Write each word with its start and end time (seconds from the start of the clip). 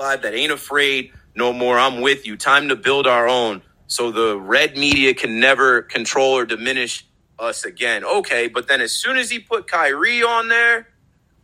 live 0.00 0.22
that 0.22 0.34
ain't 0.34 0.50
afraid 0.50 1.12
no 1.34 1.52
more. 1.52 1.78
I'm 1.78 2.00
with 2.00 2.26
you. 2.26 2.36
Time 2.36 2.70
to 2.70 2.76
build 2.76 3.06
our 3.06 3.28
own 3.28 3.62
so 3.86 4.10
the 4.10 4.38
red 4.38 4.76
media 4.76 5.12
can 5.12 5.38
never 5.38 5.82
control 5.82 6.32
or 6.32 6.46
diminish 6.46 7.06
us 7.38 7.64
again. 7.64 8.04
Okay, 8.04 8.48
but 8.48 8.66
then 8.66 8.80
as 8.80 8.92
soon 8.92 9.18
as 9.18 9.30
he 9.30 9.38
put 9.38 9.66
Kyrie 9.66 10.22
on 10.22 10.48
there, 10.48 10.88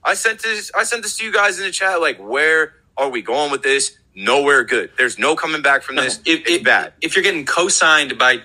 I 0.03 0.15
sent 0.15 0.43
this 0.43 0.73
I 0.75 0.85
sent 0.85 1.03
this 1.03 1.19
to 1.19 1.25
you 1.25 1.33
guys 1.33 1.59
in 1.59 1.67
the 1.67 1.71
chat 1.71 2.01
like 2.01 2.19
where 2.19 2.75
are 2.97 3.11
we 3.11 3.21
going 3.21 3.51
with 3.51 3.63
this? 3.63 3.99
Nowhere 4.15 4.65
good. 4.65 4.91
There's 4.97 5.19
no 5.19 5.37
coming 5.37 5.61
back 5.61 5.83
from 5.83 5.97
this. 5.97 6.19
if, 6.25 6.41
it's 6.41 6.51
if, 6.51 6.65
bad. 6.65 6.95
If 7.03 7.15
you're 7.15 7.23
getting 7.23 7.45
co-signed 7.45 8.17
by 8.17 8.39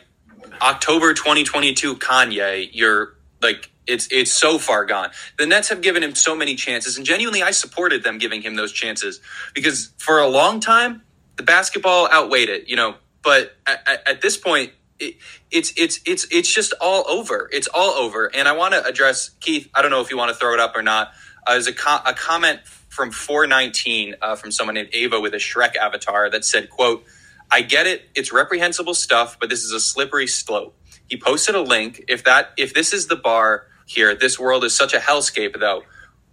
October 0.61 1.13
2022 1.13 1.95
Kanye, 1.95 2.69
you're 2.73 3.15
like 3.41 3.70
it's 3.87 4.07
it's 4.11 4.31
so 4.31 4.57
far 4.57 4.85
gone. 4.85 5.11
The 5.37 5.45
Nets 5.45 5.69
have 5.69 5.81
given 5.81 6.03
him 6.03 6.15
so 6.15 6.35
many 6.35 6.55
chances, 6.55 6.97
and 6.97 7.05
genuinely, 7.05 7.41
I 7.41 7.51
supported 7.51 8.03
them 8.03 8.17
giving 8.17 8.41
him 8.41 8.55
those 8.55 8.71
chances 8.71 9.19
because 9.53 9.91
for 9.97 10.19
a 10.19 10.27
long 10.27 10.59
time 10.59 11.01
the 11.37 11.43
basketball 11.43 12.07
outweighed 12.11 12.49
it, 12.49 12.67
you 12.67 12.75
know. 12.75 12.95
But 13.23 13.55
at, 13.65 14.07
at 14.07 14.21
this 14.21 14.37
point, 14.37 14.71
it, 14.99 15.15
it's 15.49 15.73
it's 15.75 15.99
it's 16.05 16.27
it's 16.31 16.53
just 16.53 16.73
all 16.79 17.07
over. 17.09 17.49
It's 17.51 17.67
all 17.67 17.91
over. 17.91 18.33
And 18.33 18.47
I 18.47 18.53
want 18.53 18.73
to 18.73 18.85
address 18.85 19.29
Keith. 19.39 19.69
I 19.73 19.81
don't 19.81 19.91
know 19.91 20.01
if 20.01 20.11
you 20.11 20.17
want 20.17 20.29
to 20.29 20.35
throw 20.35 20.53
it 20.53 20.59
up 20.59 20.75
or 20.75 20.83
not. 20.83 21.11
Uh, 21.45 21.53
there's 21.53 21.67
a, 21.67 21.73
a 22.05 22.13
comment 22.13 22.61
from 22.89 23.11
419 23.11 24.15
uh, 24.21 24.35
from 24.35 24.51
someone 24.51 24.75
named 24.75 24.89
Ava 24.93 25.19
with 25.19 25.33
a 25.33 25.37
Shrek 25.37 25.75
avatar 25.75 26.29
that 26.29 26.45
said, 26.45 26.69
"quote 26.69 27.03
I 27.49 27.61
get 27.61 27.87
it. 27.87 28.09
It's 28.15 28.31
reprehensible 28.31 28.93
stuff, 28.93 29.39
but 29.39 29.49
this 29.49 29.63
is 29.63 29.71
a 29.71 29.79
slippery 29.79 30.27
slope." 30.27 30.77
He 31.07 31.17
posted 31.17 31.55
a 31.55 31.61
link. 31.61 32.05
If 32.07 32.23
that 32.25 32.51
if 32.57 32.73
this 32.73 32.93
is 32.93 33.07
the 33.07 33.15
bar 33.15 33.67
here, 33.93 34.15
this 34.15 34.39
world 34.39 34.63
is 34.63 34.75
such 34.75 34.93
a 34.93 34.99
hellscape. 34.99 35.59
Though 35.59 35.83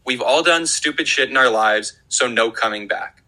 we've 0.05 0.23
all 0.23 0.43
done 0.43 0.67
stupid 0.67 1.07
shit 1.09 1.29
in 1.31 1.37
our 1.37 1.51
lives, 1.51 1.99
so 2.09 2.27
no 2.29 2.51
coming 2.51 2.89
back. 2.89 3.23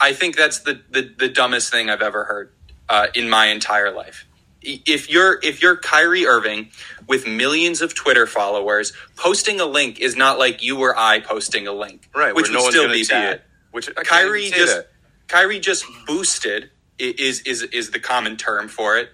I 0.00 0.12
think 0.12 0.36
that's 0.36 0.60
the 0.60 0.80
the, 0.90 1.14
the 1.18 1.28
dumbest 1.28 1.70
thing 1.70 1.88
I've 1.90 2.02
ever 2.02 2.24
heard 2.24 2.52
uh, 2.88 3.06
in 3.14 3.28
my 3.30 3.46
entire 3.46 3.90
life. 3.94 4.26
If 4.62 5.10
you're 5.10 5.38
if 5.42 5.60
you're 5.62 5.76
Kyrie 5.76 6.26
Irving 6.26 6.70
with 7.06 7.26
millions 7.26 7.82
of 7.82 7.94
Twitter 7.94 8.26
followers, 8.26 8.92
posting 9.16 9.60
a 9.60 9.66
link 9.66 10.00
is 10.00 10.16
not 10.16 10.38
like 10.38 10.62
you 10.62 10.80
or 10.80 10.98
I 10.98 11.20
posting 11.20 11.66
a 11.66 11.72
link, 11.72 12.08
Right, 12.14 12.34
Which 12.34 12.48
where 12.48 12.54
no 12.62 12.70
still 12.70 12.90
be 12.90 13.04
bad. 13.04 13.34
it. 13.34 13.42
Which 13.72 13.90
I 13.96 14.02
Kyrie 14.04 14.50
just 14.50 14.74
that. 14.76 14.90
Kyrie 15.28 15.60
just 15.60 15.84
boosted 16.06 16.70
is 16.98 17.40
is 17.40 17.62
is 17.62 17.90
the 17.90 17.98
common 18.00 18.36
term 18.36 18.68
for 18.68 18.96
it. 18.96 19.10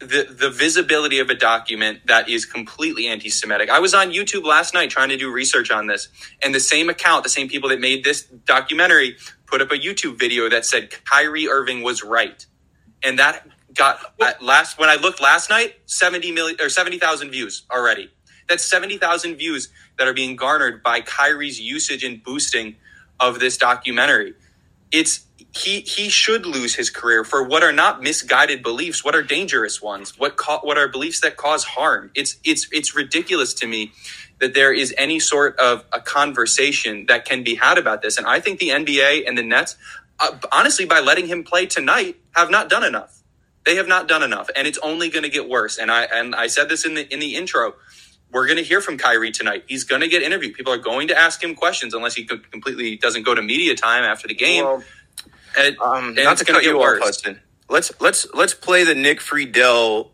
The 0.00 0.28
the 0.30 0.50
visibility 0.50 1.18
of 1.18 1.28
a 1.28 1.34
document 1.34 2.06
that 2.06 2.28
is 2.28 2.46
completely 2.46 3.08
anti-Semitic. 3.08 3.68
I 3.68 3.80
was 3.80 3.94
on 3.94 4.12
YouTube 4.12 4.44
last 4.44 4.72
night 4.72 4.90
trying 4.90 5.08
to 5.08 5.16
do 5.16 5.32
research 5.32 5.72
on 5.72 5.88
this, 5.88 6.08
and 6.40 6.54
the 6.54 6.60
same 6.60 6.88
account, 6.88 7.24
the 7.24 7.30
same 7.30 7.48
people 7.48 7.68
that 7.70 7.80
made 7.80 8.04
this 8.04 8.22
documentary, 8.22 9.16
put 9.46 9.60
up 9.60 9.72
a 9.72 9.74
YouTube 9.76 10.16
video 10.16 10.48
that 10.48 10.64
said 10.64 10.90
Kyrie 11.04 11.48
Irving 11.48 11.82
was 11.82 12.04
right, 12.04 12.46
and 13.02 13.18
that 13.18 13.48
got 13.74 14.14
last 14.40 14.78
when 14.78 14.88
I 14.88 14.96
looked 14.96 15.20
last 15.20 15.50
night, 15.50 15.76
seventy 15.86 16.30
million 16.30 16.60
or 16.60 16.68
seventy 16.68 16.98
thousand 16.98 17.30
views 17.30 17.64
already. 17.68 18.10
That's 18.48 18.64
seventy 18.64 18.98
thousand 18.98 19.36
views 19.36 19.68
that 19.98 20.06
are 20.06 20.14
being 20.14 20.36
garnered 20.36 20.82
by 20.82 21.00
Kyrie's 21.00 21.60
usage 21.60 22.04
and 22.04 22.22
boosting 22.22 22.76
of 23.18 23.40
this 23.40 23.56
documentary. 23.56 24.34
It's 24.92 25.26
he 25.54 25.80
he 25.80 26.08
should 26.08 26.46
lose 26.46 26.74
his 26.74 26.90
career 26.90 27.24
for 27.24 27.42
what 27.42 27.62
are 27.62 27.72
not 27.72 28.02
misguided 28.02 28.62
beliefs, 28.62 29.04
what 29.04 29.14
are 29.14 29.22
dangerous 29.22 29.80
ones, 29.80 30.18
what 30.18 30.36
ca- 30.36 30.60
what 30.60 30.76
are 30.76 30.88
beliefs 30.88 31.20
that 31.20 31.36
cause 31.36 31.64
harm. 31.64 32.10
It's 32.14 32.36
it's 32.44 32.68
it's 32.70 32.94
ridiculous 32.94 33.54
to 33.54 33.66
me 33.66 33.92
that 34.40 34.54
there 34.54 34.72
is 34.72 34.94
any 34.98 35.18
sort 35.18 35.58
of 35.58 35.84
a 35.92 36.00
conversation 36.00 37.06
that 37.06 37.24
can 37.24 37.42
be 37.42 37.56
had 37.56 37.78
about 37.78 38.02
this. 38.02 38.18
And 38.18 38.26
I 38.26 38.40
think 38.40 38.60
the 38.60 38.68
NBA 38.68 39.26
and 39.26 39.36
the 39.36 39.42
Nets, 39.42 39.76
uh, 40.20 40.38
honestly, 40.52 40.84
by 40.84 41.00
letting 41.00 41.26
him 41.26 41.42
play 41.42 41.66
tonight, 41.66 42.16
have 42.36 42.50
not 42.50 42.68
done 42.68 42.84
enough. 42.84 43.22
They 43.64 43.76
have 43.76 43.88
not 43.88 44.06
done 44.06 44.22
enough, 44.22 44.48
and 44.54 44.66
it's 44.66 44.78
only 44.78 45.08
going 45.08 45.24
to 45.24 45.28
get 45.28 45.48
worse. 45.48 45.78
And 45.78 45.90
I 45.90 46.04
and 46.04 46.34
I 46.34 46.46
said 46.46 46.68
this 46.68 46.84
in 46.84 46.94
the 46.94 47.12
in 47.12 47.20
the 47.20 47.34
intro. 47.34 47.74
We're 48.30 48.46
going 48.46 48.58
to 48.58 48.62
hear 48.62 48.82
from 48.82 48.98
Kyrie 48.98 49.30
tonight. 49.32 49.64
He's 49.68 49.84
going 49.84 50.02
to 50.02 50.08
get 50.08 50.22
interviewed. 50.22 50.54
People 50.54 50.72
are 50.74 50.78
going 50.78 51.08
to 51.08 51.18
ask 51.18 51.42
him 51.42 51.54
questions 51.54 51.94
unless 51.94 52.14
he 52.14 52.24
completely 52.24 52.96
doesn't 52.96 53.22
go 53.22 53.34
to 53.34 53.40
media 53.40 53.74
time 53.74 54.04
after 54.04 54.28
the 54.28 54.34
game. 54.34 54.64
Well, 54.64 54.84
and 55.58 55.78
um, 55.78 56.06
and 56.08 56.16
not 56.16 56.38
to 56.38 56.44
cut 56.44 56.64
you 56.64 56.76
off, 56.76 56.82
worse. 56.82 57.02
Hudson. 57.02 57.40
Let's 57.68 57.92
let's 58.00 58.26
let's 58.34 58.54
play 58.54 58.84
the 58.84 58.94
Nick 58.94 59.20
Friedell 59.20 60.10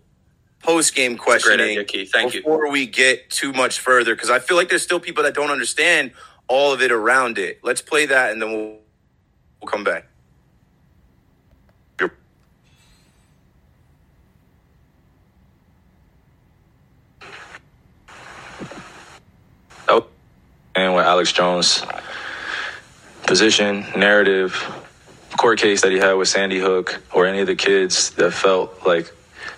post 0.60 0.94
game 0.94 1.16
questioning 1.16 1.70
idea, 1.70 1.84
Keith. 1.84 2.10
Thank 2.12 2.34
you. 2.34 2.40
before 2.40 2.70
we 2.70 2.86
get 2.86 3.30
too 3.30 3.52
much 3.52 3.78
further 3.80 4.14
because 4.14 4.30
I 4.30 4.38
feel 4.38 4.56
like 4.56 4.68
there's 4.68 4.82
still 4.82 5.00
people 5.00 5.22
that 5.24 5.34
don't 5.34 5.50
understand 5.50 6.12
all 6.48 6.72
of 6.72 6.82
it 6.82 6.92
around 6.92 7.38
it. 7.38 7.60
Let's 7.62 7.82
play 7.82 8.06
that 8.06 8.32
and 8.32 8.42
then 8.42 8.50
we'll 8.52 8.78
we'll 9.60 9.70
come 9.70 9.84
back. 9.84 10.08
Oh, 19.86 20.06
and 20.74 20.94
with 20.94 21.04
Alex 21.04 21.30
Jones, 21.32 21.84
position, 23.26 23.86
narrative, 23.96 24.54
court 25.36 25.58
case 25.58 25.82
that 25.82 25.92
he 25.92 25.98
had 25.98 26.14
with 26.14 26.28
Sandy 26.28 26.58
Hook, 26.58 27.02
or 27.12 27.26
any 27.26 27.40
of 27.40 27.46
the 27.46 27.56
kids 27.56 28.10
that 28.12 28.32
felt 28.32 28.86
like 28.86 29.12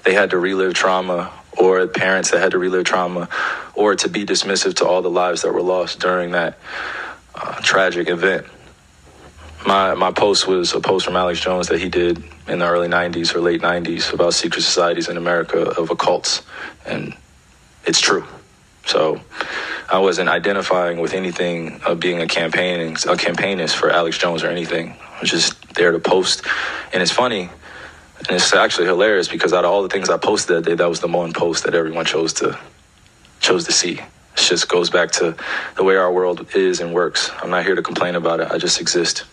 they 0.04 0.14
had 0.14 0.30
to 0.30 0.38
relive 0.38 0.74
trauma, 0.74 1.32
or 1.56 1.86
parents 1.86 2.30
that 2.30 2.40
had 2.40 2.52
to 2.52 2.58
relive 2.58 2.84
trauma, 2.84 3.28
or 3.74 3.94
to 3.96 4.08
be 4.08 4.24
dismissive 4.24 4.74
to 4.76 4.86
all 4.86 5.02
the 5.02 5.10
lives 5.10 5.42
that 5.42 5.52
were 5.52 5.62
lost 5.62 6.00
during 6.00 6.32
that 6.32 6.58
uh, 7.34 7.60
tragic 7.62 8.08
event. 8.08 8.46
My 9.66 9.94
my 9.94 10.12
post 10.12 10.46
was 10.46 10.72
a 10.74 10.80
post 10.80 11.04
from 11.04 11.16
Alex 11.16 11.40
Jones 11.40 11.68
that 11.68 11.80
he 11.80 11.88
did 11.88 12.22
in 12.46 12.60
the 12.60 12.66
early 12.66 12.88
'90s 12.88 13.34
or 13.34 13.40
late 13.40 13.62
'90s 13.62 14.12
about 14.12 14.34
secret 14.34 14.62
societies 14.62 15.08
in 15.08 15.16
America 15.16 15.58
of 15.58 15.88
occults, 15.88 16.42
and 16.86 17.14
it's 17.84 18.00
true. 18.00 18.24
So 18.86 19.20
I 19.90 19.98
wasn't 19.98 20.28
identifying 20.28 21.00
with 21.00 21.12
anything 21.14 21.80
of 21.82 21.98
being 21.98 22.20
a 22.20 22.26
campaigning 22.26 22.92
a 22.92 23.16
campaignist 23.16 23.74
for 23.74 23.90
Alex 23.90 24.18
Jones 24.18 24.44
or 24.44 24.48
anything. 24.48 24.96
I 25.16 25.20
was 25.20 25.30
just 25.30 25.55
there 25.76 25.92
to 25.92 25.98
post, 25.98 26.44
and 26.92 27.02
it's 27.02 27.12
funny, 27.12 27.42
and 28.18 28.30
it's 28.30 28.52
actually 28.52 28.86
hilarious 28.86 29.28
because 29.28 29.52
out 29.52 29.64
of 29.64 29.70
all 29.70 29.82
the 29.82 29.88
things 29.88 30.08
I 30.10 30.16
posted 30.16 30.56
that 30.56 30.68
day, 30.68 30.74
that 30.74 30.88
was 30.88 31.00
the 31.00 31.08
one 31.08 31.32
post 31.32 31.64
that 31.64 31.74
everyone 31.74 32.04
chose 32.04 32.32
to 32.34 32.58
chose 33.40 33.64
to 33.66 33.72
see. 33.72 33.92
It 33.98 34.40
just 34.40 34.68
goes 34.68 34.90
back 34.90 35.10
to 35.12 35.36
the 35.76 35.84
way 35.84 35.96
our 35.96 36.12
world 36.12 36.46
is 36.54 36.80
and 36.80 36.92
works. 36.92 37.30
I'm 37.42 37.50
not 37.50 37.64
here 37.64 37.74
to 37.74 37.82
complain 37.82 38.14
about 38.16 38.40
it. 38.40 38.50
I 38.50 38.58
just 38.58 38.80
exist. 38.80 39.24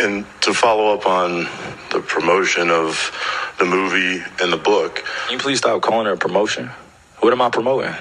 And 0.00 0.24
to 0.40 0.54
follow 0.54 0.94
up 0.94 1.06
on 1.06 1.44
the 1.92 2.00
promotion 2.06 2.70
of 2.70 3.12
the 3.58 3.64
movie 3.66 4.22
and 4.40 4.52
the 4.52 4.56
book, 4.56 5.04
Can 5.26 5.32
you 5.34 5.38
please 5.38 5.58
stop 5.58 5.80
calling 5.82 6.06
it 6.06 6.12
a 6.12 6.16
promotion? 6.16 6.70
What 7.20 7.32
am 7.32 7.42
I 7.42 7.50
promoting? 7.50 7.94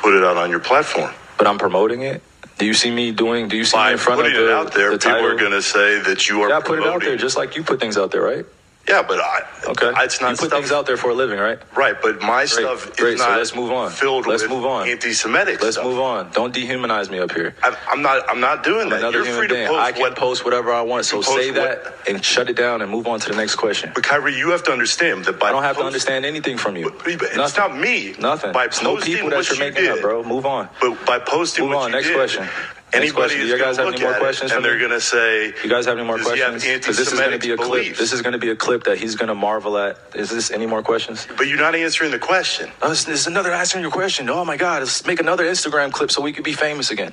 put 0.00 0.14
it 0.14 0.24
out 0.24 0.36
on 0.36 0.50
your 0.50 0.58
platform. 0.58 1.12
But 1.38 1.46
I'm 1.46 1.58
promoting 1.58 2.02
it. 2.02 2.22
Do 2.58 2.66
you 2.66 2.74
see 2.74 2.90
me 2.90 3.12
doing? 3.12 3.48
Do 3.48 3.56
you 3.56 3.64
see 3.64 3.76
me 3.76 3.82
By 3.82 3.92
in 3.92 3.98
front 3.98 4.20
of 4.24 4.32
the, 4.32 4.44
it 4.46 4.50
out 4.52 4.72
there, 4.72 4.90
the 4.92 4.98
people 4.98 5.12
title? 5.12 5.26
are 5.26 5.36
going 5.36 5.52
to 5.52 5.62
say 5.62 6.00
that 6.00 6.28
you 6.28 6.42
are 6.42 6.48
Yeah, 6.48 6.58
I 6.58 6.60
put 6.60 6.78
it 6.78 6.84
out 6.86 7.00
there 7.00 7.16
just 7.16 7.36
like 7.36 7.56
you 7.56 7.62
put 7.64 7.80
things 7.80 7.96
out 7.96 8.10
there, 8.12 8.22
right? 8.22 8.44
Yeah, 8.88 9.02
but 9.02 9.20
I, 9.20 9.42
Okay. 9.68 9.92
it's 10.04 10.20
not 10.20 10.30
you 10.32 10.36
put 10.36 10.46
stuff, 10.48 10.58
things 10.60 10.72
out 10.72 10.86
there 10.86 10.96
for 10.96 11.10
a 11.10 11.14
living, 11.14 11.38
right? 11.38 11.58
right. 11.76 11.94
But 12.02 12.20
my 12.20 12.44
stuff 12.46 12.96
great. 12.96 13.14
is 13.14 13.20
So 13.20 13.30
let's 13.36 13.54
move 13.54 13.70
on. 13.70 13.90
filled 13.90 14.26
Let's 14.26 14.42
with 14.42 14.50
move 14.50 14.64
on. 14.66 14.88
anti-Semitic 14.88 15.62
Let's 15.62 15.76
stuff. 15.76 15.86
move 15.86 16.00
on. 16.00 16.30
Don't 16.32 16.52
dehumanize 16.54 17.08
me 17.08 17.20
up 17.20 17.30
here. 17.32 17.54
I, 17.62 17.76
I'm 17.88 18.02
not. 18.02 18.28
I'm 18.28 18.40
not 18.40 18.64
doing 18.64 18.84
I'm 18.84 18.90
that. 18.90 18.98
another 18.98 19.18
You're 19.18 19.26
human 19.26 19.38
free 19.40 19.48
to 19.48 19.54
being. 19.54 19.68
post 19.68 19.78
I 19.80 19.92
can 19.92 20.00
what. 20.02 20.16
post 20.16 20.44
whatever 20.44 20.72
I 20.72 20.82
want. 20.82 21.04
So 21.04 21.22
say 21.22 21.52
post 21.52 21.58
what- 21.60 21.84
that 21.84 22.08
and 22.08 22.24
shut 22.24 22.50
it 22.50 22.56
down 22.56 22.82
and 22.82 22.90
move 22.90 23.06
on 23.06 23.20
to 23.20 23.28
the 23.30 23.36
next 23.36 23.54
question. 23.54 23.92
But 23.94 24.02
Kyrie, 24.02 24.36
you 24.36 24.50
have 24.50 24.64
to 24.64 24.72
understand 24.72 25.26
that 25.26 25.38
by 25.38 25.48
I 25.48 25.52
don't 25.52 25.62
have 25.62 25.76
to 25.78 25.84
understand 25.84 26.24
anything 26.26 26.58
from 26.58 26.76
you. 26.76 26.90
But- 26.90 27.18
but 27.20 27.28
It's 27.34 27.56
not 27.56 27.76
me. 27.78 28.14
Nothing. 28.18 28.52
By 28.52 28.64
It's 28.64 28.82
no 28.82 28.96
people 28.96 29.30
that 29.30 29.48
you're 29.48 29.54
you 29.58 29.60
making 29.72 29.84
did, 29.84 29.92
up, 29.92 30.00
bro. 30.00 30.24
Move 30.24 30.44
on. 30.44 30.68
But 30.80 31.06
by 31.06 31.18
posting 31.20 31.66
Move 31.66 31.76
on. 31.76 31.92
Next 31.92 32.08
did, 32.08 32.16
question. 32.16 32.48
Anybody. 32.92 33.34
Is 33.34 33.48
you 33.48 33.58
guys 33.58 33.78
have 33.78 33.88
any 33.88 34.00
more 34.00 34.12
at 34.12 34.20
questions 34.20 34.50
it, 34.52 34.56
and 34.56 34.64
they're 34.64 34.78
going 34.78 34.90
to 34.90 35.00
say, 35.00 35.46
You 35.64 35.70
guys 35.70 35.86
have 35.86 35.96
any 35.96 36.06
more 36.06 36.18
Does 36.18 36.30
he 36.32 36.40
have 36.40 36.50
questions? 36.50 36.80
Because 36.80 36.96
this 36.98 37.12
is 37.12 37.18
going 37.18 37.32
to 37.32 37.38
be 37.38 37.52
a 37.52 37.56
clip. 37.56 37.68
beliefs? 37.68 37.98
This 37.98 38.12
is 38.12 38.22
going 38.22 38.32
to 38.34 38.38
be 38.38 38.50
a 38.50 38.56
clip 38.56 38.84
that 38.84 38.98
he's 38.98 39.14
going 39.14 39.28
to 39.28 39.34
marvel 39.34 39.78
at. 39.78 39.98
Is 40.14 40.30
this 40.30 40.50
any 40.50 40.66
more 40.66 40.82
questions? 40.82 41.26
But 41.36 41.48
you're 41.48 41.58
not 41.58 41.74
answering 41.74 42.10
the 42.10 42.18
question. 42.18 42.70
Oh, 42.82 42.90
is 42.92 43.26
another 43.26 43.52
answering 43.52 43.82
your 43.82 43.90
question. 43.90 44.28
Oh 44.28 44.44
my 44.44 44.56
God, 44.56 44.82
let's 44.82 45.06
make 45.06 45.20
another 45.20 45.44
Instagram 45.44 45.90
clip 45.92 46.10
so 46.10 46.20
we 46.20 46.32
could 46.32 46.44
be 46.44 46.52
famous 46.52 46.90
again. 46.90 47.12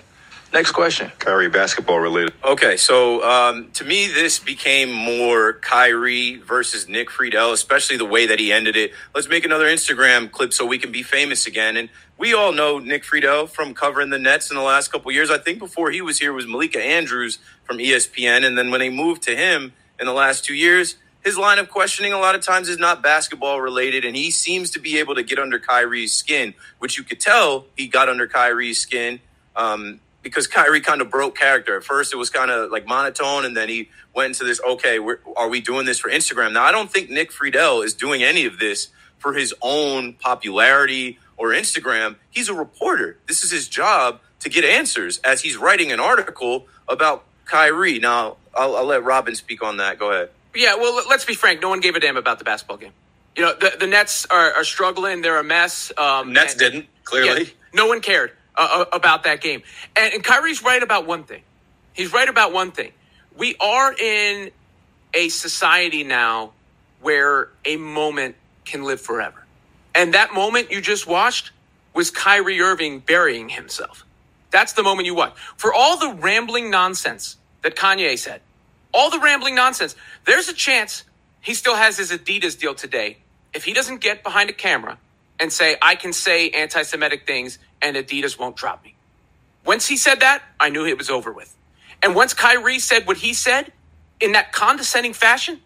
Next 0.52 0.72
question. 0.72 1.12
Kyrie 1.20 1.50
basketball 1.50 2.00
related. 2.00 2.34
Okay, 2.44 2.76
so 2.76 3.24
um, 3.24 3.70
to 3.74 3.86
me, 3.86 4.08
this 4.08 4.40
became 4.40 4.92
more 4.92 5.54
Kyrie 5.54 6.38
versus 6.38 6.88
Nick 6.88 7.10
Friedell, 7.10 7.54
especially 7.54 7.98
the 7.98 8.06
way 8.06 8.26
that 8.26 8.40
he 8.40 8.52
ended 8.52 8.76
it. 8.76 8.94
Let's 9.14 9.30
make 9.30 9.46
another 9.46 9.66
Instagram 9.66 10.32
clip 10.32 10.52
so 10.52 10.66
we 10.66 10.80
can 10.80 10.92
be 10.92 11.04
famous 11.04 11.46
again. 11.46 11.78
And 11.78 11.90
we 12.18 12.34
all 12.34 12.52
know 12.52 12.80
Nick 12.80 13.04
Friedell 13.04 13.48
from 13.48 13.76
covering 13.76 14.10
the 14.10 14.18
Nets 14.18 14.50
in 14.50 14.58
the 14.58 14.64
last 14.64 14.92
couple 14.92 15.12
years. 15.12 15.30
I 15.30 15.38
think 15.38 15.60
before 15.60 15.92
he 15.92 16.02
was 16.02 16.18
here 16.18 16.34
was 16.34 16.48
Malika 16.48 16.82
Andrews 16.84 17.38
from 17.64 17.78
ESPN, 17.78 18.44
and 18.44 18.58
then 18.58 18.72
when 18.72 18.80
they 18.80 18.90
moved 18.90 19.22
to 19.24 19.36
him 19.36 19.74
in 20.00 20.08
the 20.08 20.14
last 20.14 20.46
two 20.46 20.56
years, 20.56 20.96
his 21.24 21.38
line 21.38 21.60
of 21.60 21.70
questioning 21.70 22.12
a 22.12 22.18
lot 22.18 22.34
of 22.34 22.42
times 22.42 22.70
is 22.70 22.80
not 22.80 23.04
basketball 23.04 23.62
related, 23.62 24.04
and 24.04 24.16
he 24.16 24.32
seems 24.32 24.72
to 24.72 24.80
be 24.80 24.98
able 24.98 25.14
to 25.14 25.22
get 25.22 25.38
under 25.38 25.60
Kyrie's 25.60 26.14
skin, 26.14 26.56
which 26.80 26.98
you 26.98 27.04
could 27.04 27.20
tell 27.20 27.66
he 27.78 27.88
got 27.88 28.10
under 28.10 28.28
Kyrie's 28.28 28.80
skin 28.80 29.20
um, 29.56 30.00
because 30.22 30.48
Kyrie 30.48 30.82
kind 30.82 31.02
of 31.02 31.10
broke 31.10 31.38
character. 31.38 31.78
At 31.78 31.84
first, 31.84 32.14
it 32.14 32.18
was 32.18 32.30
kind 32.30 32.52
of 32.52 32.72
like 32.72 32.86
monotone, 32.86 33.46
and 33.46 33.56
then 33.56 33.70
he 33.70 33.90
went 34.14 34.28
into 34.28 34.44
this. 34.44 34.60
Okay, 34.62 35.00
we're, 35.00 35.20
are 35.36 35.50
we 35.50 35.62
doing 35.62 35.86
this 35.86 36.00
for 36.00 36.10
Instagram? 36.10 36.54
Now, 36.54 36.64
I 36.64 36.72
don't 36.72 36.92
think 36.92 37.10
Nick 37.10 37.32
Friedell 37.32 37.84
is 37.84 37.94
doing 37.94 38.24
any 38.24 38.46
of 38.46 38.60
this 38.60 38.90
for 39.18 39.34
his 39.34 39.54
own 39.62 40.14
popularity 40.14 41.20
or 41.38 41.50
Instagram. 41.50 42.16
He's 42.30 42.50
a 42.50 42.54
reporter. 42.54 43.18
This 43.28 43.44
is 43.44 43.52
his 43.52 43.68
job 43.68 44.20
to 44.42 44.50
get 44.50 44.64
answers 44.64 45.20
as 45.20 45.42
he's 45.42 45.58
writing 45.58 45.92
an 45.92 46.00
article 46.00 46.68
about 46.88 47.26
Kyrie. 47.46 48.00
Now, 48.00 48.38
I'll, 48.56 48.76
I'll 48.76 48.86
let 48.86 49.04
Robin 49.04 49.36
speak 49.36 49.64
on 49.64 49.78
that. 49.78 50.00
Go 50.00 50.12
ahead. 50.12 50.30
Yeah, 50.56 50.76
well, 50.76 51.04
let's 51.08 51.26
be 51.26 51.36
frank. 51.36 51.62
No 51.62 51.70
one 51.70 51.80
gave 51.80 51.96
a 51.96 52.00
damn 52.00 52.18
about 52.18 52.40
the 52.40 52.46
basketball 52.46 52.78
game. 52.78 52.92
You 53.36 53.44
know, 53.44 53.54
the, 53.54 53.78
the 53.80 53.88
Nets 53.88 54.26
are, 54.26 54.54
are 54.54 54.64
struggling. 54.64 55.22
They're 55.22 55.40
a 55.40 55.44
mess. 55.44 55.92
Um, 55.98 56.34
Nets 56.34 56.54
and- 56.54 56.60
didn't 56.60 56.86
clearly. 57.04 57.44
Yeah, 57.44 57.50
no 57.74 57.88
one 57.88 58.02
cared 58.02 58.32
uh, 58.56 58.86
uh, 58.92 58.96
about 58.96 59.24
that 59.24 59.42
game. 59.42 59.64
And, 59.96 60.14
and 60.14 60.24
Kyrie's 60.24 60.64
right 60.64 60.82
about 60.82 61.08
one 61.08 61.24
thing. 61.24 61.44
He's 61.94 62.14
right 62.14 62.28
about 62.28 62.54
one 62.54 62.72
thing. 62.72 62.92
We 63.38 63.56
are 63.60 63.94
in 63.94 64.52
a 65.14 65.30
society 65.30 66.04
now 66.04 66.52
where 67.02 67.50
a 67.66 67.78
moment 67.78 68.36
can 68.66 68.84
live 68.84 69.02
forever. 69.02 69.46
And 69.96 70.14
that 70.14 70.34
moment 70.34 70.72
you 70.72 70.82
just 70.82 71.08
watched 71.08 71.52
was 71.94 72.12
Kyrie 72.12 72.62
Irving 72.62 73.00
burying 73.00 73.50
himself. 73.50 74.06
That's 74.52 74.74
the 74.74 74.84
moment 74.84 75.06
you 75.06 75.16
watch. 75.16 75.34
For 75.58 75.74
all 75.74 75.98
the 75.98 76.14
rambling 76.22 76.70
nonsense 76.70 77.38
that 77.62 77.76
Kanye 77.76 78.18
said, 78.18 78.42
all 78.94 79.10
the 79.10 79.20
rambling 79.20 79.56
nonsense, 79.56 79.96
there's 80.26 80.50
a 80.50 80.54
chance 80.54 81.04
he 81.42 81.54
still 81.54 81.76
has 81.76 81.98
his 81.98 82.12
Adidas 82.12 82.60
deal 82.60 82.74
today 82.74 83.18
if 83.54 83.64
he 83.64 83.74
doesn't 83.74 84.02
get 84.02 84.24
behind 84.24 84.50
a 84.50 84.54
camera 84.54 84.98
and 85.40 85.52
say, 85.52 85.78
I 85.82 85.96
can 85.96 86.14
say 86.14 86.50
anti 86.50 86.84
Semitic 86.84 87.26
things 87.26 87.60
and 87.82 87.96
Adidas 87.96 88.38
won't 88.38 88.56
drop 88.56 88.84
me. 88.84 88.96
Once 89.66 89.88
he 89.88 89.98
said 89.98 90.22
that, 90.22 90.44
I 90.60 90.70
knew 90.70 90.86
it 90.86 90.98
was 90.98 91.10
over 91.10 91.32
with. 91.32 91.56
And 92.02 92.16
once 92.16 92.34
Kyrie 92.34 92.80
said 92.80 93.08
what 93.08 93.18
he 93.18 93.34
said 93.34 93.72
in 94.20 94.34
that 94.34 94.52
condescending 94.52 95.14
fashion 95.14 95.60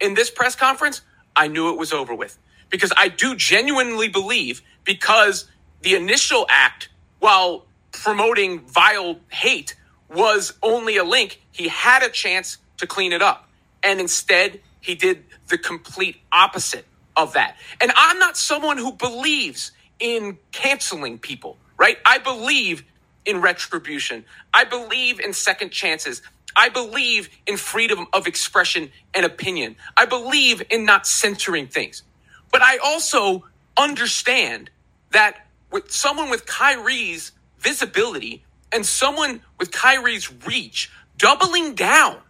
in 0.00 0.14
this 0.14 0.30
press 0.30 0.54
conference, 0.54 1.02
I 1.34 1.48
knew 1.48 1.70
it 1.70 1.78
was 1.78 1.92
over 1.92 2.14
with. 2.14 2.38
Because 2.70 2.92
I 2.96 3.08
do 3.08 3.36
genuinely 3.36 4.08
believe, 4.08 4.62
because 4.84 5.48
the 5.82 5.94
initial 5.94 6.46
act, 6.48 6.88
while 7.20 7.66
promoting 7.92 8.60
vile 8.66 9.20
hate, 9.30 9.76
was 10.08 10.52
only 10.62 10.96
a 10.96 11.04
link, 11.04 11.40
he 11.52 11.68
had 11.68 12.02
a 12.02 12.08
chance 12.08 12.58
to 12.78 12.86
clean 12.86 13.12
it 13.12 13.22
up. 13.22 13.48
And 13.82 14.00
instead, 14.00 14.60
he 14.80 14.94
did 14.94 15.24
the 15.48 15.58
complete 15.58 16.16
opposite 16.32 16.84
of 17.16 17.34
that. 17.34 17.56
And 17.80 17.92
I'm 17.96 18.18
not 18.18 18.36
someone 18.36 18.78
who 18.78 18.92
believes 18.92 19.72
in 20.00 20.38
canceling 20.52 21.18
people, 21.18 21.58
right? 21.78 21.98
I 22.06 22.18
believe 22.18 22.84
in 23.26 23.40
retribution. 23.40 24.24
I 24.54 24.64
believe 24.64 25.20
in 25.20 25.32
second 25.32 25.70
chances. 25.70 26.22
I 26.56 26.68
believe 26.70 27.30
in 27.46 27.56
freedom 27.58 28.06
of 28.12 28.26
expression 28.26 28.90
and 29.14 29.26
opinion. 29.26 29.76
I 29.96 30.06
believe 30.06 30.62
in 30.70 30.84
not 30.84 31.06
censoring 31.06 31.68
things. 31.68 32.02
But 32.52 32.62
I 32.62 32.78
also 32.78 33.44
understand 33.78 34.70
that 35.12 35.46
with 35.72 35.90
someone 35.92 36.30
with 36.30 36.46
Kyrie's 36.46 37.32
visibility 37.58 38.44
and 38.72 38.86
someone 38.86 39.42
with 39.58 39.72
Kyrie's 39.72 40.32
reach, 40.46 40.90
doubling 41.18 41.74
down 41.74 42.20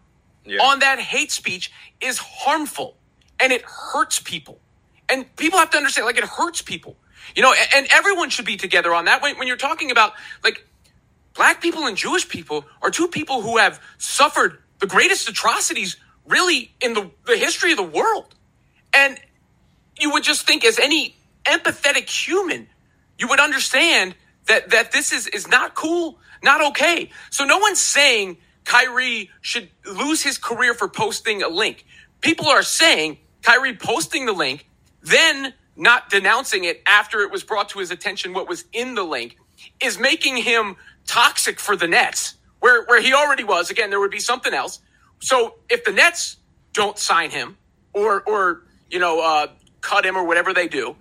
Yeah. 0.44 0.62
on 0.62 0.80
that 0.80 1.00
hate 1.00 1.32
speech 1.32 1.72
is 2.00 2.18
harmful 2.18 2.96
and 3.40 3.52
it 3.52 3.62
hurts 3.62 4.20
people. 4.20 4.60
And 5.08 5.34
people 5.36 5.58
have 5.58 5.70
to 5.70 5.76
understand, 5.76 6.06
like, 6.06 6.18
it 6.18 6.24
hurts 6.24 6.62
people. 6.62 6.96
You 7.34 7.42
know, 7.42 7.54
and, 7.74 7.86
everyone 7.92 8.30
should 8.30 8.44
be 8.44 8.56
together 8.56 8.94
on 8.94 9.06
that. 9.06 9.22
When, 9.22 9.36
when 9.38 9.48
you're 9.48 9.56
talking 9.56 9.90
about, 9.90 10.12
like, 10.42 10.66
black 11.34 11.60
people 11.60 11.86
and 11.86 11.96
Jewish 11.96 12.28
people 12.28 12.64
are 12.82 12.90
two 12.90 13.08
people 13.08 13.42
who 13.42 13.58
have 13.58 13.80
suffered 13.98 14.58
the 14.78 14.86
greatest 14.86 15.28
atrocities, 15.28 15.96
really, 16.26 16.72
in 16.80 16.94
the, 16.94 17.10
the 17.26 17.36
history 17.36 17.72
of 17.72 17.76
the 17.76 17.82
world. 17.82 18.34
And 18.92 19.18
you 19.98 20.12
would 20.12 20.22
just 20.22 20.46
think, 20.46 20.64
as 20.64 20.78
any 20.78 21.16
empathetic 21.44 22.08
human, 22.08 22.68
you 23.18 23.28
would 23.28 23.40
understand 23.40 24.14
that 24.46 24.70
that 24.70 24.92
this 24.92 25.12
is 25.12 25.26
is 25.26 25.48
not 25.48 25.74
cool, 25.74 26.18
not 26.42 26.64
okay. 26.68 27.10
So 27.30 27.44
no 27.44 27.58
one's 27.58 27.80
saying 27.80 28.38
Kyrie 28.64 29.30
should 29.40 29.68
lose 29.84 30.22
his 30.22 30.38
career 30.38 30.74
for 30.74 30.88
posting 30.88 31.42
a 31.42 31.48
link. 31.48 31.84
People 32.20 32.46
are 32.46 32.62
saying 32.62 33.18
Kyrie 33.42 33.76
posting 33.76 34.26
the 34.26 34.32
link, 34.32 34.66
then 35.06 35.54
not 35.76 36.10
denouncing 36.10 36.64
it 36.64 36.82
after 36.86 37.20
it 37.20 37.32
was 37.32 37.44
brought 37.44 37.70
to 37.70 37.80
his 37.80 37.90
attention 37.92 38.34
what 38.34 38.48
was 38.48 38.66
in 38.72 38.96
the 38.96 39.04
link, 39.04 39.38
is 39.82 39.98
making 39.98 40.38
him 40.38 40.76
toxic 41.06 41.60
for 41.60 41.76
the 41.76 41.88
Nets, 41.88 42.36
where 42.60 42.84
where 42.86 43.02
he 43.02 43.14
already 43.14 43.44
was. 43.44 43.70
Again, 43.70 43.90
there 43.90 44.00
would 44.00 44.12
be 44.12 44.20
something 44.20 44.54
else. 44.54 44.80
So 45.20 45.56
if 45.70 45.84
the 45.84 45.92
Nets 45.92 46.38
don't 46.74 46.98
sign 46.98 47.30
him 47.30 47.58
or 47.94 48.22
or 48.22 48.64
you 48.90 49.00
know 49.00 49.20
uh, 49.20 49.48
cut 49.82 50.06
him 50.06 50.16
or 50.16 50.24
whatever 50.26 50.54
they 50.54 50.68
do, 50.68 50.96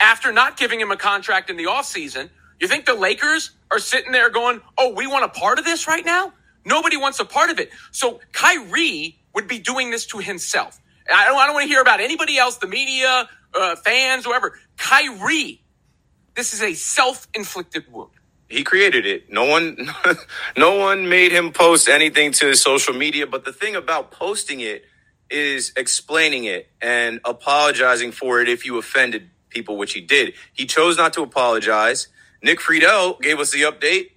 after 0.00 0.32
not 0.32 0.56
giving 0.56 0.80
him 0.80 0.92
a 0.92 0.98
contract 0.98 1.50
in 1.50 1.56
the 1.58 1.64
offseason, 1.66 2.30
you 2.60 2.68
think 2.68 2.86
the 2.86 2.94
Lakers 2.94 3.52
are 3.70 3.80
sitting 3.80 4.12
there 4.12 4.30
going, 4.30 4.62
oh, 4.78 4.94
we 4.94 5.06
want 5.06 5.24
a 5.24 5.28
part 5.28 5.58
of 5.58 5.66
this 5.66 5.88
right 5.88 6.06
now? 6.06 6.32
Nobody 6.64 6.96
wants 6.98 7.20
a 7.20 7.26
part 7.26 7.50
of 7.50 7.60
it. 7.60 7.70
So 7.92 8.20
Kyrie 8.32 9.18
would 9.34 9.48
be 9.48 9.60
doing 9.60 9.90
this 9.90 10.06
to 10.08 10.18
himself. 10.18 10.80
I 11.12 11.26
don't, 11.26 11.38
I 11.38 11.46
don't 11.46 11.54
want 11.54 11.64
to 11.64 11.68
hear 11.68 11.82
about 11.82 12.00
anybody 12.00 12.38
else, 12.38 12.58
the 12.58 12.68
media, 12.68 13.28
uh, 13.54 13.76
fans, 13.76 14.24
whoever. 14.24 14.58
Kyrie, 14.76 15.62
this 16.36 16.54
is 16.54 16.62
a 16.62 16.74
self 16.74 17.28
inflicted 17.34 17.84
wound. 17.92 18.12
he 18.48 18.64
created 18.64 19.06
it. 19.06 19.30
No 19.32 19.44
one, 19.46 19.90
no 20.56 20.76
one 20.78 21.08
made 21.08 21.32
him 21.32 21.52
post 21.52 21.88
anything 21.88 22.32
to 22.32 22.48
his 22.48 22.62
social 22.62 22.94
media. 22.94 23.26
But 23.26 23.44
the 23.44 23.52
thing 23.52 23.76
about 23.76 24.10
posting 24.12 24.60
it 24.60 24.84
is 25.30 25.72
explaining 25.76 26.44
it 26.44 26.68
and 26.82 27.20
apologizing 27.24 28.12
for 28.12 28.40
it 28.40 28.48
if 28.48 28.64
you 28.66 28.78
offended 28.78 29.30
people, 29.50 29.76
which 29.78 29.94
he 29.94 30.00
did. 30.00 30.34
He 30.52 30.66
chose 30.66 30.96
not 30.96 31.12
to 31.14 31.22
apologize. 31.22 32.08
Nick 32.42 32.60
Friedell 32.60 33.20
gave 33.20 33.40
us 33.40 33.52
the 33.52 33.62
update 33.62 34.12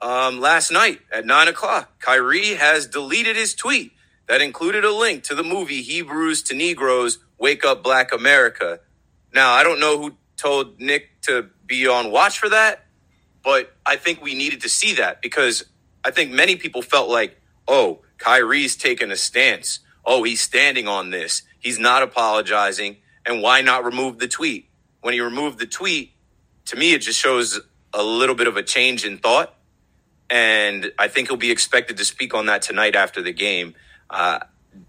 um, 0.00 0.40
last 0.40 0.70
night 0.72 1.00
at 1.12 1.26
nine 1.26 1.48
o'clock. 1.48 2.00
Kyrie 2.00 2.54
has 2.54 2.86
deleted 2.86 3.36
his 3.36 3.54
tweet 3.54 3.92
that 4.28 4.40
included 4.40 4.84
a 4.84 4.92
link 4.92 5.24
to 5.24 5.34
the 5.34 5.42
movie 5.42 5.82
Hebrews 5.82 6.42
to 6.44 6.54
Negroes 6.54 7.18
Wake 7.38 7.64
Up 7.64 7.82
Black 7.82 8.12
America. 8.12 8.80
Now, 9.34 9.52
I 9.52 9.62
don't 9.62 9.80
know 9.80 9.98
who 9.98 10.14
told 10.36 10.80
Nick 10.80 11.20
to 11.22 11.48
be 11.66 11.86
on 11.86 12.10
watch 12.10 12.38
for 12.38 12.48
that, 12.48 12.86
but 13.42 13.74
I 13.84 13.96
think 13.96 14.22
we 14.22 14.34
needed 14.34 14.62
to 14.62 14.68
see 14.68 14.94
that 14.94 15.22
because 15.22 15.64
I 16.04 16.10
think 16.10 16.30
many 16.30 16.56
people 16.56 16.82
felt 16.82 17.08
like, 17.08 17.40
oh, 17.68 18.02
Kyrie's 18.18 18.76
taking 18.76 19.10
a 19.10 19.16
stance. 19.16 19.80
Oh, 20.04 20.22
he's 20.22 20.40
standing 20.40 20.88
on 20.88 21.10
this. 21.10 21.42
He's 21.58 21.78
not 21.78 22.02
apologizing. 22.02 22.96
And 23.26 23.42
why 23.42 23.60
not 23.62 23.84
remove 23.84 24.18
the 24.18 24.28
tweet? 24.28 24.68
When 25.00 25.14
he 25.14 25.20
removed 25.20 25.58
the 25.58 25.66
tweet, 25.66 26.12
to 26.66 26.76
me, 26.76 26.92
it 26.94 27.00
just 27.00 27.18
shows 27.18 27.60
a 27.92 28.02
little 28.02 28.34
bit 28.34 28.46
of 28.46 28.56
a 28.56 28.62
change 28.62 29.04
in 29.04 29.18
thought. 29.18 29.54
And 30.30 30.92
I 30.98 31.08
think 31.08 31.28
he'll 31.28 31.36
be 31.36 31.50
expected 31.50 31.96
to 31.98 32.04
speak 32.04 32.34
on 32.34 32.46
that 32.46 32.62
tonight 32.62 32.96
after 32.96 33.22
the 33.22 33.32
game. 33.32 33.74
Uh, 34.12 34.40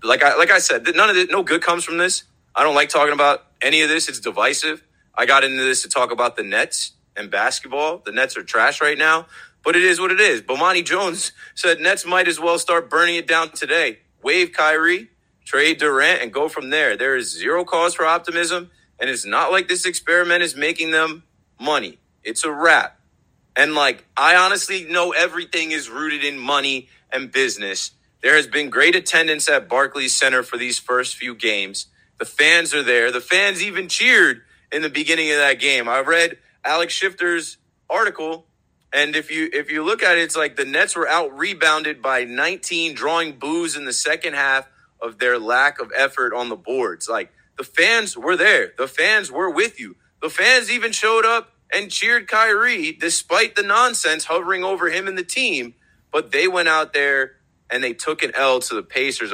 like 0.03 0.21
I 0.23 0.35
like 0.35 0.51
I 0.51 0.59
said, 0.59 0.85
none 0.95 1.09
of 1.09 1.15
it, 1.17 1.31
no 1.31 1.43
good 1.43 1.61
comes 1.61 1.83
from 1.83 1.97
this. 1.97 2.23
I 2.55 2.63
don't 2.63 2.75
like 2.75 2.89
talking 2.89 3.13
about 3.13 3.45
any 3.61 3.81
of 3.81 3.89
this. 3.89 4.09
It's 4.09 4.19
divisive. 4.19 4.83
I 5.15 5.25
got 5.25 5.43
into 5.43 5.63
this 5.63 5.81
to 5.83 5.89
talk 5.89 6.11
about 6.11 6.35
the 6.35 6.43
Nets 6.43 6.91
and 7.15 7.31
basketball. 7.31 7.99
The 8.05 8.11
Nets 8.11 8.37
are 8.37 8.43
trash 8.43 8.81
right 8.81 8.97
now, 8.97 9.27
but 9.63 9.75
it 9.75 9.83
is 9.83 9.99
what 9.99 10.11
it 10.11 10.19
is. 10.19 10.41
Bomani 10.41 10.83
Jones 10.83 11.31
said 11.55 11.79
Nets 11.79 12.05
might 12.05 12.27
as 12.27 12.39
well 12.39 12.59
start 12.59 12.89
burning 12.89 13.15
it 13.15 13.27
down 13.27 13.49
today. 13.51 13.99
Wave 14.21 14.51
Kyrie, 14.51 15.09
trade 15.45 15.79
Durant, 15.79 16.21
and 16.21 16.33
go 16.33 16.49
from 16.49 16.69
there. 16.69 16.97
There 16.97 17.15
is 17.15 17.31
zero 17.31 17.63
cause 17.63 17.93
for 17.93 18.05
optimism, 18.05 18.71
and 18.99 19.09
it's 19.09 19.25
not 19.25 19.51
like 19.51 19.67
this 19.67 19.85
experiment 19.85 20.43
is 20.43 20.55
making 20.55 20.91
them 20.91 21.23
money. 21.59 21.99
It's 22.23 22.43
a 22.43 22.51
wrap. 22.51 22.99
And 23.55 23.75
like, 23.75 24.05
I 24.17 24.35
honestly 24.35 24.85
know 24.85 25.11
everything 25.11 25.71
is 25.71 25.89
rooted 25.89 26.23
in 26.23 26.39
money 26.39 26.89
and 27.11 27.31
business. 27.31 27.91
There 28.23 28.37
has 28.37 28.47
been 28.47 28.69
great 28.69 28.95
attendance 28.95 29.49
at 29.49 29.67
Barclays 29.67 30.15
Center 30.15 30.43
for 30.43 30.57
these 30.57 30.79
first 30.79 31.17
few 31.17 31.35
games. 31.35 31.87
The 32.19 32.25
fans 32.25 32.73
are 32.73 32.81
there. 32.81 33.11
The 33.11 33.19
fans 33.19 33.61
even 33.61 33.89
cheered 33.89 34.43
in 34.71 34.81
the 34.81 34.89
beginning 34.89 35.29
of 35.31 35.37
that 35.37 35.59
game. 35.59 35.89
I 35.89 35.99
read 35.99 36.37
Alex 36.63 36.93
Schiffer's 36.93 37.57
article, 37.89 38.47
and 38.93 39.17
if 39.17 39.29
you 39.29 39.49
if 39.51 39.69
you 39.69 39.83
look 39.83 40.01
at 40.01 40.17
it, 40.17 40.21
it's 40.21 40.37
like 40.37 40.55
the 40.55 40.63
Nets 40.63 40.95
were 40.95 41.07
out 41.07 41.37
rebounded 41.37 42.01
by 42.01 42.23
19, 42.23 42.95
drawing 42.95 43.33
boos 43.33 43.75
in 43.75 43.83
the 43.83 43.91
second 43.91 44.35
half 44.35 44.69
of 45.01 45.19
their 45.19 45.37
lack 45.37 45.81
of 45.81 45.91
effort 45.93 46.33
on 46.33 46.47
the 46.47 46.55
boards. 46.55 47.09
Like 47.09 47.33
the 47.57 47.65
fans 47.65 48.17
were 48.17 48.37
there. 48.37 48.71
The 48.77 48.87
fans 48.87 49.33
were 49.33 49.49
with 49.49 49.81
you. 49.81 49.97
The 50.21 50.29
fans 50.29 50.71
even 50.71 50.93
showed 50.93 51.25
up 51.25 51.51
and 51.73 51.91
cheered 51.91 52.29
Kyrie 52.29 52.93
despite 52.93 53.55
the 53.55 53.63
nonsense 53.63 54.25
hovering 54.25 54.63
over 54.63 54.89
him 54.89 55.09
and 55.09 55.17
the 55.17 55.23
team. 55.23 55.75
But 56.09 56.31
they 56.31 56.47
went 56.47 56.69
out 56.69 56.93
there 56.93 57.33
and 57.73 57.83
they 57.83 57.93
took 57.93 58.23
an 58.23 58.31
L 58.35 58.59
to 58.61 58.75
the 58.75 58.83
Pacers. 58.83 59.31